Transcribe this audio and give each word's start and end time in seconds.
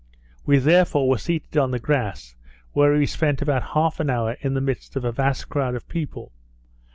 We 0.47 0.57
therefore 0.57 1.07
were 1.07 1.19
seated 1.19 1.57
on 1.57 1.69
the 1.69 1.77
grass, 1.77 2.35
where 2.73 2.91
we 2.91 3.05
spent 3.05 3.39
about 3.39 3.75
half 3.75 3.99
an 3.99 4.09
hour 4.09 4.31
in 4.41 4.55
the 4.55 4.59
midst 4.59 4.95
of 4.95 5.05
a 5.05 5.11
vast 5.11 5.47
crowd 5.47 5.75
of 5.75 5.87
people. 5.87 6.31